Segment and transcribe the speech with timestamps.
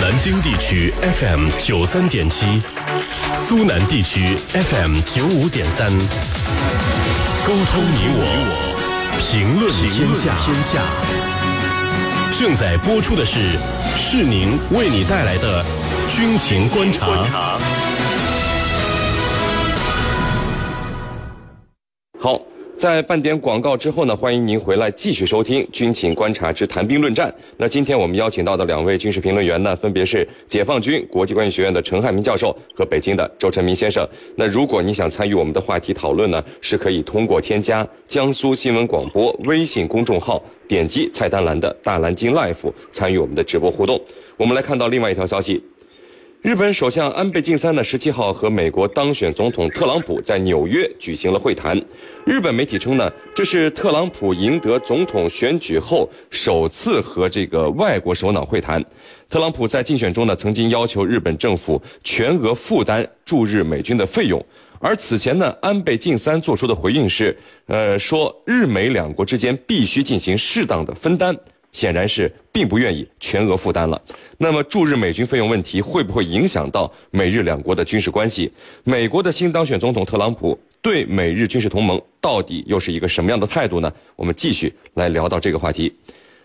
[0.00, 2.62] 南京地区 FM 九三点七，
[3.34, 5.88] 苏南地区 FM 九五点三，
[7.46, 8.22] 沟通你我，
[9.18, 10.34] 评论天下。
[12.38, 13.58] 正在播出的是
[13.96, 15.64] 是宁为你带来的
[16.16, 17.06] 军情观察。
[22.20, 22.49] 好。
[22.80, 27.28] 在半点广告之后呢，欢迎您回来继续收听《军情观察之谈兵论战》。
[27.58, 34.08] 那今天我们邀请到的两位军事评论员呢，分别是解放军国际关系学院的陈汉民教授和北京的周晨明先生。
[34.34, 44.00] 那如果你想参与我们的话题讨论呢，是可以通过添加江苏新闻广播微信公众号，点击菜单栏的大蓝鲸 Life 参与我们的直播互动。
[44.38, 45.62] 我们来看到另外一条消息。
[46.42, 51.78] 日本首相安倍晋三呢，十七号和美国当选总统特朗普在纽约举行了会谈。
[52.24, 58.82] 日本媒体称呢，这是特朗普赢得总统选举后首次和这个外国首脑会谈。
[59.28, 64.42] 特朗普在竞选中呢，曾经要求日本政府全额负担驻日美军的费用，
[64.78, 71.36] 而此前呢，安倍晋三做出的回应是，呃，说日美两国之间必须进行适当的分担。
[71.72, 74.00] 显然是并不愿意全额负担了。
[74.38, 78.50] 那么驻日美军费用问题会不会影响到美日两国的军事关系？
[78.84, 83.92] 美国的新当选总统特朗普对美日军事同盟到底又是一个什么样的态度呢？
[84.16, 85.92] 我们继续来聊到这个话题。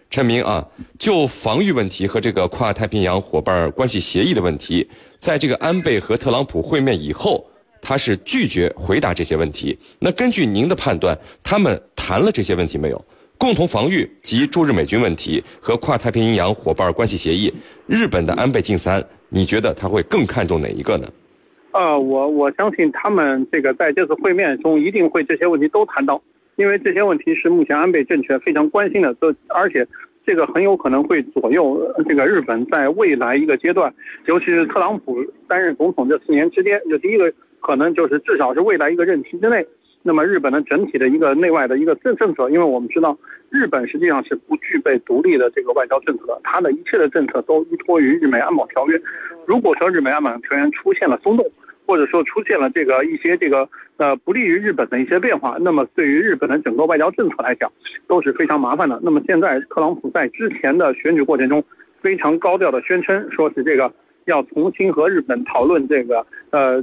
[0.09, 0.65] 陈明啊，
[0.99, 4.87] 就防御问题和这个跨太平洋伙伴关系协议的问题，
[5.17, 7.43] 在这个安倍和特朗普会面以后，
[7.81, 9.77] 他是拒绝回答这些问题。
[9.99, 13.05] 那根据您的判断，他们谈了这些问题没有？
[13.37, 17.53] 共同防御及驻日美军问题和跨太平洋伙伴关系协议，
[17.85, 21.07] 日本的安倍晋三，你觉得他会更看重哪一个呢？
[21.71, 26.21] 呃，我我相信他们这个在这次会面中一定会这些问题都谈到，
[26.55, 29.85] 因为这些问题是目前安倍政权非常关心的，都而且
[30.25, 33.93] 这个很有可能会左右这个日本在未来一个阶段，
[34.27, 39.67] 尤其是特朗普担任总统这四年之间，就第一个可能就是至少是未来一个任期之内。
[40.07, 43.17] 那么日本的整体的一个内外的一个政政策，因为我们知道
[43.49, 49.01] 日本实际上是不具备独立的这个外交政策，它的一切的政策都依托于日美安保条约。
[49.47, 51.43] 如果说日美安保条约出现了松动，
[51.87, 53.67] 或者说出现了这个一些这个
[53.97, 57.71] 呃不利于日本的一些变化，那么对于日本的整个外交政策来讲
[58.07, 58.99] 都是非常麻烦的。
[59.01, 61.63] 那么现在特朗普在之前的选举过程中
[61.99, 63.91] 非常高调的宣称，说是这个
[64.25, 66.79] 要重新和日本讨论这个呃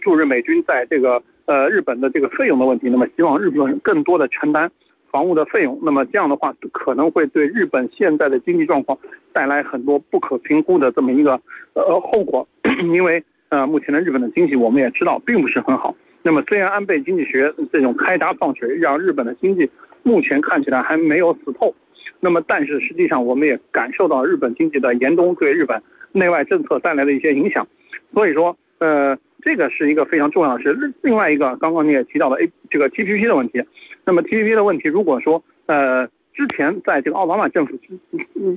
[0.00, 1.20] 驻日美军在这个。
[1.46, 4.70] 呃，日本的这个费用的问题，那么希望日本更多的承担
[5.10, 8.96] 防务的费用，那么这样的话可能会对日本现在的经济状况
[9.32, 11.32] 带来很多不可评估的这么一个
[11.74, 12.46] 呃后果，
[12.94, 15.94] 因为呃目前的日本的经济我们也知道并不是很好。
[16.22, 19.68] 那么虽然安倍经济学这种开闸放水，让日本的经济
[20.04, 21.74] 目前看起来还没有死透，
[22.20, 25.82] 那么但是实际上我们也感受到日本经济的严冬对日本
[26.12, 27.66] 内外政策带来的一些影响，
[28.14, 29.18] 所以说呃。
[29.42, 30.72] 这个是一个非常重要的事。
[30.72, 33.62] 另另外一个，刚刚你也提到了 A 这个 TPP 的问题。
[34.04, 37.76] 那么 TPP 的问题，如果说呃之前在这个奥巴马政府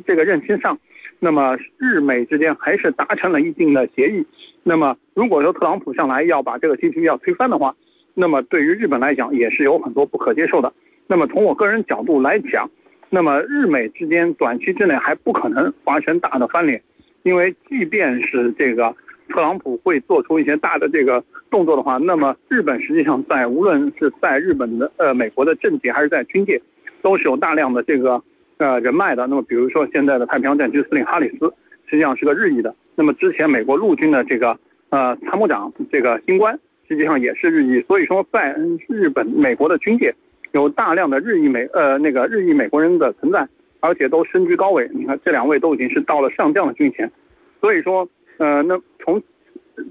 [0.05, 0.77] 这个任期上，
[1.19, 4.25] 那么日美之间还是达成了一定的协议。
[4.63, 7.75] 那么如果说特朗普上来要把这个 TPP 要推翻的话，
[8.13, 10.71] 那么对于日本来讲也是有很多不可接受的。
[11.07, 12.69] 那么从我个人角度来讲，
[13.09, 16.81] 那么日美之间短期之内还不可能发生大的翻脸，
[17.23, 18.95] 因为即便是这个。
[19.27, 26.61] 特朗普会做出一些大的这个动作的话，那么日本实际上在无论是在日本的呃美国的政界还是在军界，
[27.01, 28.21] 都是有大量的这个
[28.57, 29.25] 呃人脉的。
[29.27, 31.51] 那么比如说现在的太平洋战区司令哈里斯，
[31.87, 32.75] 实际上是个日裔的。
[32.95, 34.57] 那么之前美国陆军的这个
[34.89, 37.81] 呃参谋长这个新官，实际上也是日裔。
[37.87, 38.55] 所以说在
[38.87, 40.13] 日本美国的军界，
[40.51, 43.47] 有大量的日裔美呃那个日裔美国人的存在，
[43.79, 44.89] 而且都身居高位。
[44.93, 47.11] 你看这两位都已经是到了上将的军衔，
[47.59, 48.07] 所以说。
[48.37, 49.21] 呃，那从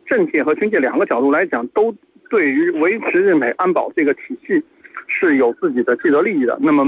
[0.05, 1.95] 政界和军界两个角度来讲，都
[2.29, 4.61] 对于维持日美安保这个体系
[5.07, 6.59] 是有自己的既得利益的。
[6.61, 6.85] 那么，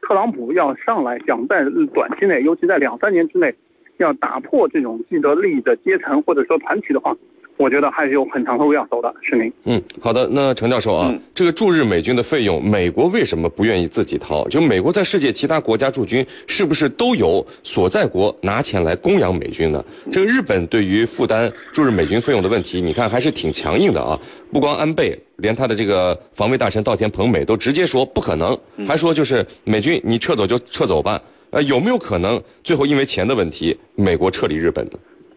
[0.00, 3.52] 特朗普要上来想在短期内，尤其在两三年之内，
[3.96, 7.16] 要打破这种既得利益的阶层或者说团体的话。
[7.60, 9.52] 我觉得还是有很长的路要走的，是您。
[9.64, 10.26] 嗯，好的。
[10.32, 14.48] 那程教授啊，这个驻日美军的费用，美国为什么不愿意自己掏？
[14.48, 19.84] 就美国在世界其他国家驻军，是不是都有所在国拿钱来供养美军呢？
[20.10, 24.18] 这个日本对于负担驻日美军费用的问题，你看还是挺强硬的啊。
[24.50, 31.20] 不光安倍，连他的这个防卫大臣稻田朋美都直接说不可能，还说就是美军你撤走就撤走吧。
[31.50, 34.92] 呃，有没有可能最后因为钱的问题，美国撤离日本呢？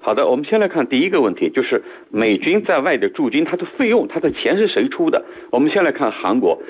[0.06, 5.24] 好的，我们先来看第一个问题，就是美军在外的驻军，它的费用，它的钱是谁出的？
[5.50, 6.62] 我们先来看韩国，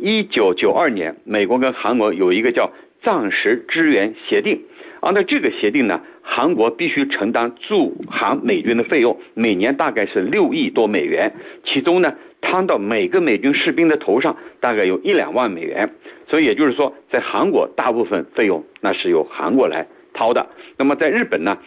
[0.00, 4.62] 一九九二年，美国跟韩国有一个叫暂时支援协定，
[4.98, 15.94] 按照这个协定呢，韩国必须承担驻韩美军的费用，每年大概是六亿多美元，其中呢摊到每个美军士兵的头上大概有一两万美元。
[16.26, 20.48] 所以也就是说，在韩国大部分费用那是由韩国来掏的。
[20.78, 21.58] 那么在日本呢，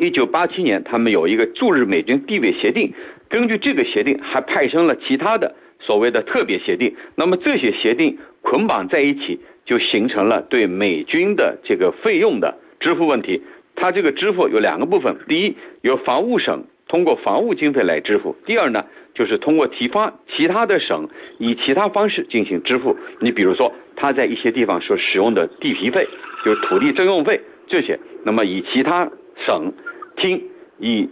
[0.00, 2.92] 一九八七年他们有一个驻日美军地位协定，
[3.28, 6.96] 根据这个协定还派生了其他的所谓的特别协定。
[7.14, 9.38] 那么这些协定捆绑在一起。
[9.66, 13.40] 就形成了对美军的这个费用的支付问题。
[13.76, 21.08] 它这个支付有两个部分：第一，由防务省通过防务经费来支付；第二呢，就是通过其他其他的省
[21.38, 22.96] 以其他方式进行支付。
[23.20, 26.08] 你比如说，他在一些地方所使用的地皮费，
[26.44, 29.08] 就是土地征用费这些，那么以其他
[29.46, 29.72] 省
[30.16, 30.42] 厅
[30.78, 31.08] 以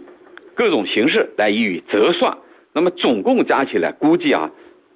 [0.55, 2.37] 各种形式来予以折算。
[2.73, 4.51] 那么总共加起来，估计啊，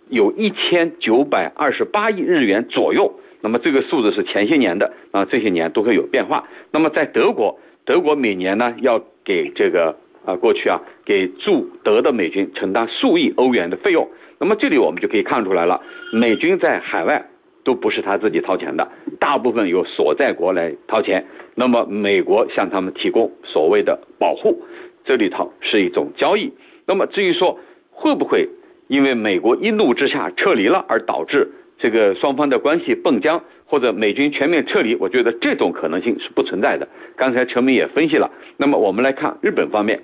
[0.10, 3.20] 有一千九百二十八亿日元左右。
[3.42, 6.48] 那么这个数字是前些年的啊，这些年都会有变化。
[6.72, 14.10] 那么在德国，德国每年呢要给这个啊过去啊给驻德的美军承担数亿欧元的费用。
[14.40, 15.82] 那么这里我们就可以看出来了，
[16.14, 17.26] 美军在海外
[17.64, 21.26] 都不是他自己掏钱的，大部分由所在国来掏钱。
[21.56, 24.64] 那么美国向他们提供所谓的保护，
[25.06, 26.52] 这里头是一种交易。
[26.86, 27.60] 那么至于说
[27.92, 28.50] 会不会
[28.88, 31.52] 因为美国一怒之下撤离了而导致？
[31.80, 36.88] 这个双方的关系崩僵，或者美军全面撤离，我觉得这种可能性是不存在的。
[37.18, 38.32] 刚才陈明也分析了。
[38.56, 40.02] 那么我们来看日本方面，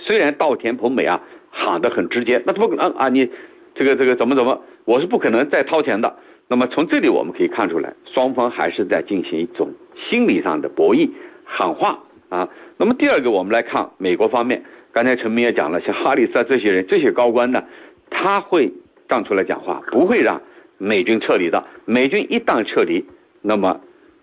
[0.00, 3.30] 虽然稻田朋美啊喊得很直接，那不可能啊，你
[3.74, 6.16] 这个这个怎么怎么，我是不可能再掏钱的。
[6.48, 9.70] 那么从这里我们可以看出来，双方还是在进行一种
[10.08, 11.10] 心理上的博弈
[11.44, 12.48] 喊话啊。
[12.76, 17.62] 那么第二个，我们来看美国方面，刚才陈明也讲了，像哈里斯啊这些人这些高官呢，
[18.10, 18.72] 他会
[19.08, 20.40] 站出来讲话，不会让。
[20.80, 23.04] 美军撤离的，美军一旦撤离，
[23.42, 23.80] 那么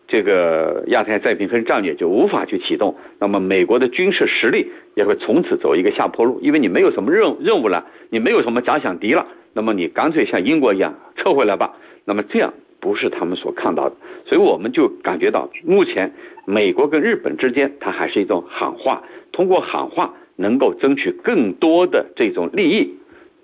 [0.07, 11.73] 这个亚太再平衡战略就无法去启动，那么美国的军事实力也会从此走一个下坡路，因为你没有什么任任务了，你没有什么假想敌了，那么你干脆像英国一样撤回来吧。
[12.03, 13.95] 那么这样不是他们所看到的，
[14.27, 16.13] 所以我们就感觉到目前
[16.45, 22.99] 美国跟日本之间，它还是一种喊话，通过喊话能够争取更多的这种利益，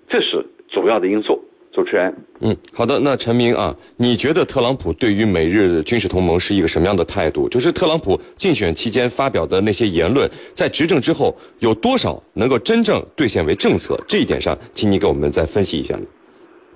[0.08, 1.42] 这是主要的因素。
[1.72, 3.00] 主持人，嗯，好的。
[3.00, 7.48] 那陈明啊，你觉得特朗普对于美日军事同盟是一个什么样的态度？
[7.48, 13.98] 就是特朗普竞选期间发表的那些言论，在执政之后有多少能够真正兑现为政策？
[14.06, 16.02] 这一点上，请你给我们再分析一下呢？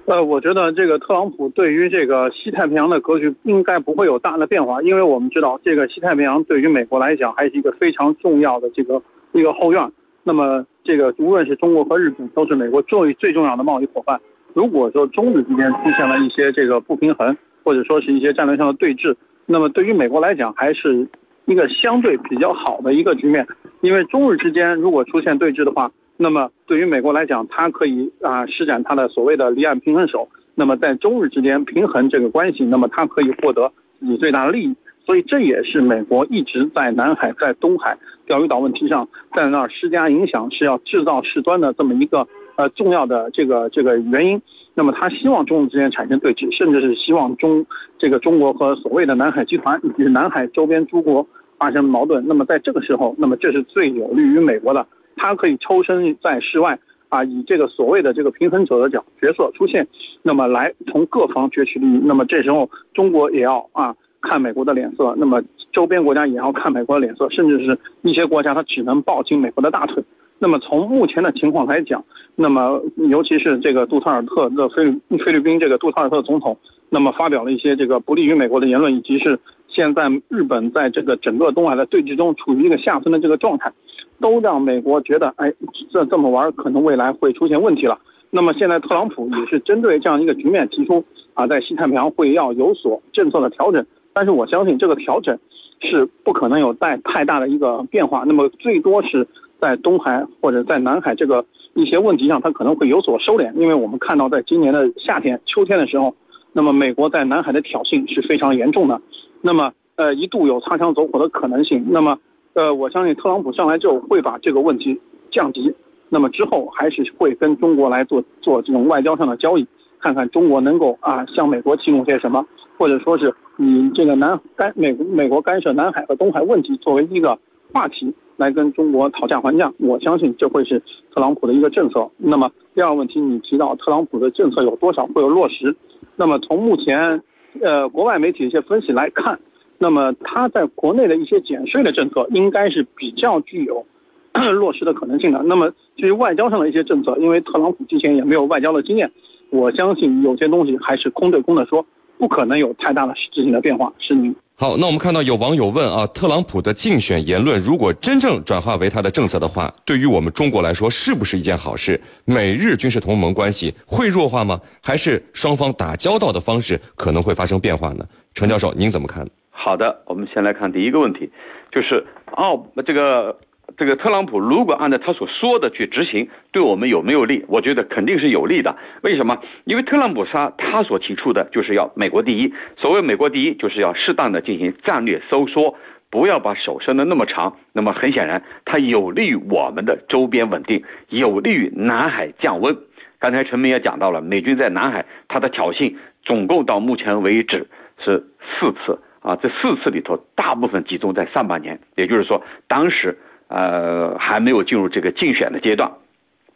[0.06, 9.02] 呃，我觉得这个特朗普对于这个西太平洋的格局应该不会有大的变化，因为我们知道这个西太平洋对于美国来讲还是一个非常重要的这个
[9.32, 9.92] 一个后院。
[10.22, 14.18] 那么这个无论是中国和日本，都是美国最最重要的贸易伙伴。
[14.56, 19.14] 如果说中日之间出现了一些这个不平衡，或者说是一些战略上的对峙，
[19.44, 21.06] 那么对于美国来讲还是
[21.44, 23.46] 一个相对比较好的一个局面。
[23.82, 33.70] 因为中日之间如果出现对峙的话，那么对于美国来讲，它可以啊施展它的所谓的离岸平衡手，那么在中日之间平衡这个关系，那么它可以获得
[34.00, 34.74] 自己最大的利益。
[35.04, 42.26] 所以这也是美国一直在南海、在东海钓鱼岛问题上在那儿施加影响，是要制造事端的这么一个。
[42.56, 44.40] 呃，重要的这个这个原因，
[44.74, 47.66] 那么他希望中日之间产生对峙，甚至是希望中
[47.98, 51.26] 这个中国和所谓的南海集团以及南海周边诸国
[51.58, 52.26] 发生矛盾。
[52.26, 54.86] 那么在这个时候，那么这是最有利于美国的，
[55.16, 56.78] 他可以抽身在世外
[57.10, 59.86] 啊，以这个所谓的这个平衡者的角角色出现，
[60.22, 62.00] 那么来从各方攫取利益。
[62.02, 70.02] 那么这时候中国也要啊看美国的脸色，那么周边国家也要看美国的脸色，甚至是一些国家他只能抱紧美国的大腿。
[70.38, 76.58] 那么从目前的情况来讲，那么尤其是这个杜特尔特的菲律菲律宾这个杜特尔特总统，
[76.90, 83.72] 那么发表了一些这个不利于美国的言论，以及是现在日本在这个整个东海的对峙中处于一个下风的这个状态，
[84.20, 85.50] 都让美国觉得，哎，
[85.90, 87.98] 这这么玩可能未来会出现问题了。
[88.28, 91.02] 那么现在特朗普也是针对这样一个局面提出
[91.32, 95.38] 啊，在西太平洋会要有所政策的调整，但是我相信这个调整
[95.80, 99.26] 是不可能有带太大的一个变化，那么最多是。
[99.60, 101.44] 在东海或者在南海这个
[101.74, 106.14] 一些问题上，它可能会有所收敛，因为我们看到在今年的夏天、秋天的时候，
[106.52, 109.00] 那么美国在南海的挑衅是非常严重的，
[109.42, 111.86] 那么呃一度有擦枪走火的可能性。
[111.90, 112.18] 那么
[112.54, 115.74] 呃我相信特朗普上来之后会把这个问题降级，
[116.08, 119.66] 那么之后还是会跟中国来做做这种外交上的交易，
[120.00, 122.46] 看看中国能够啊向美国提供些什么，
[122.78, 127.38] 或者说是以这个南干美美国干涉南海和东海问题作为一个
[127.72, 128.14] 话题。
[128.38, 130.78] 来跟中国讨价还价，我相信这会是
[131.14, 132.10] 特朗普的一个政策。
[132.18, 135.74] 那么第二个问题，你提到特朗普的政策有多少会有落实？
[136.16, 137.22] 那么从目前，
[137.62, 139.40] 呃，国外媒体一些分析来看，
[139.78, 143.86] 那么他在国内的一些减税的政策应该是比较具有
[144.52, 145.42] 落实的可能性的。
[145.42, 149.10] 那么至于外交上的一些政策，因为特朗普之前也没有外交的经验，
[149.48, 151.86] 我相信有些东西还是空对空的说，
[152.18, 153.92] 不可能有太大的实质性的变化。
[153.98, 154.34] 是您。
[154.58, 162.00] 好，那我们看到有网友问啊，特朗普的竞选言论如果真正转化为他的政策的话，对于我们中国来说是不是一件好事？
[162.24, 164.58] 美日军事同盟关系会弱化吗？
[164.82, 168.06] 还是双方打交道的方式可能会发生变化呢？
[168.32, 169.28] 陈教授，您怎么看？
[169.50, 171.30] 好的，我们先来看第一个问题，
[171.70, 173.36] 就是奥这个。
[173.76, 177.44] 这个特朗普如果按照他所说的去执行，对我们有没有利？
[177.48, 178.76] 我觉得肯定是有利的。
[179.02, 179.38] 为什么？
[179.64, 182.54] 因为特朗普他他所提出的就是要美国第一。
[182.78, 185.74] 所谓美国第一，就是要适当的进行战略收缩，
[186.08, 187.58] 不要把手伸得那么长。
[187.72, 192.78] 那么很显然，它有利于我们的周边稳定，有利于南海降温。
[193.18, 197.68] 刚才陈明也讲到了，美军在南海他的挑衅，总共到目前为止
[198.02, 198.24] 是
[198.58, 199.36] 四次啊。
[199.36, 203.18] 这四次里头，大部分集中在上半年，也就是说，当时。
[203.48, 205.92] 呃，还没有进入这个竞选的阶段，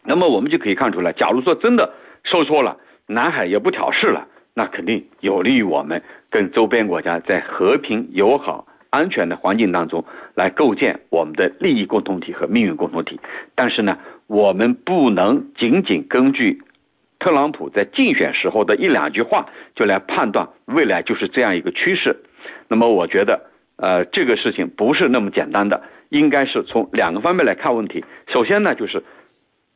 [0.04, 1.94] 那么我们就可以看出来，假如说真的
[2.24, 10.04] 收缩了，南海也不挑事了，那肯定有利于我们跟周边国家在和平、友好、安全的环境当中
[10.34, 13.20] 来构建我们的利益共同体和命运共同体。
[13.54, 16.62] 但是呢，我们不能仅仅根据
[17.18, 22.16] 特朗普在竞选时候的一两句话就来判断未来就是这样一个趋势。
[22.68, 23.49] 那么，我觉得，
[23.80, 25.82] 呃，这个事情不是那么简单的。
[26.10, 28.04] 应该是从两个方面来看问题。
[28.26, 29.04] 首先呢，就是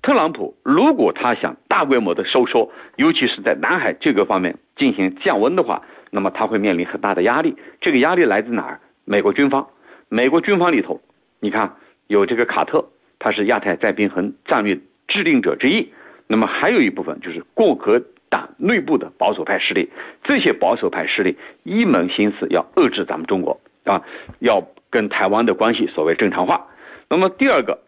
[0.02, 7.54] 特朗普如果他想大规模的收缩，尤其是在南海这个方面进行降温的话，那么他会面临很大的压力。
[7.80, 8.80] 这个压力来自哪儿？
[9.04, 9.68] 美国军方。
[10.08, 11.00] 美国军方里头，
[11.38, 11.76] 你看
[12.08, 15.92] 有这个卡特，他是亚太再平衡战略制定者之一。
[16.26, 19.90] 那么还有一部分就是共和党内部的保守派势力。
[20.24, 24.02] 这些保守派势力一门心思要遏制咱们中国啊，
[24.40, 24.66] 要。
[24.90, 26.68] 跟台湾的关系所谓正常化，
[27.08, 27.80] 那么第二个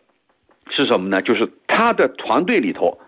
[0.70, 1.22] 是什么呢？
[1.22, 2.98] 就是他的团队里头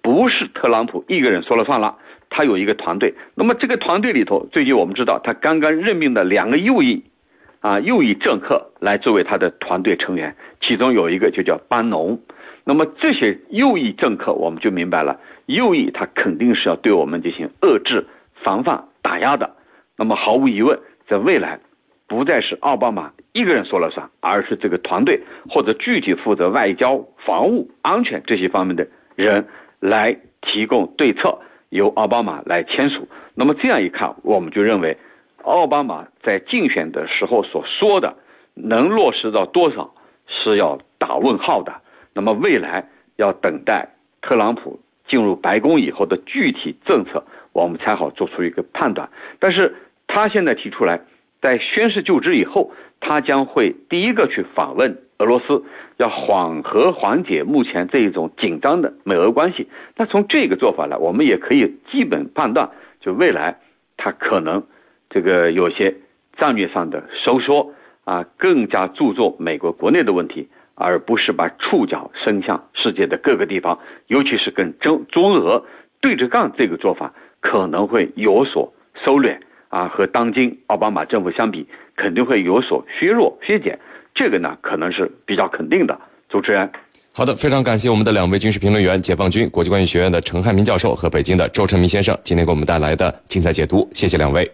[0.00, 1.98] 不是特朗普一个人说了算了，
[2.30, 3.12] 他有一个团队。
[3.34, 7.04] 那么这个团队里头，最近我们知道他刚刚任命的两个右翼
[7.60, 12.22] 啊右翼政客来作为他的团队成员，其中有一个就叫班农。
[12.64, 18.06] 那么这些右翼政客，我们就明白了，右翼他肯定是要对我们进行遏制、
[18.42, 19.54] 防范、打压的。
[19.98, 21.60] 那么毫无疑问，在未来。
[22.16, 29.48] 不再是奥巴马一个人说了算，而是这个团队或者具体负责外交、防务、安全这些方面的人
[29.80, 31.40] 来提供对策，
[31.70, 33.08] 由奥巴马来签署。
[33.34, 34.96] 那么这样一看，我们就认为，
[35.42, 38.16] 奥巴马在竞选的时候所说的
[38.54, 39.94] 能落实到多少
[40.26, 41.82] 是要打问号的。
[42.12, 44.78] 那么未来要等待特朗普
[45.08, 49.10] 进入白宫以后的具体政策，我们才好做出一个判断。
[49.40, 49.74] 但是
[50.06, 51.00] 他现在提出来。
[51.44, 55.62] 在宣誓就职以后，他将会第一个去访问俄罗斯，
[55.98, 59.68] 要缓和缓解目前这一种紧张的美俄关系。
[59.94, 63.58] 那从这个做法来，我们也可以基本判断，就未来
[63.98, 64.66] 他可能
[65.10, 65.96] 这个有些
[66.38, 67.74] 战略上的收缩
[68.04, 75.66] 啊，更加注重美国国内的问题，而不是把触角伸向世界的各个地方，尤其是跟中中俄
[76.00, 78.72] 对着干这个做法可能会有所
[79.04, 79.40] 收敛。
[79.74, 81.66] 啊，和当今奥巴马政府相比，
[81.96, 83.76] 肯定会有所削弱、削减，
[84.14, 85.98] 这个呢，可能是比较肯定的。
[86.28, 86.70] 主持人，
[87.10, 94.48] 好的，非常感谢我们的两位军事评论员，解放军国际关系学院的陈汉民教授和北京的周成明先生，今天给我们带来的精彩解读，谢谢两位。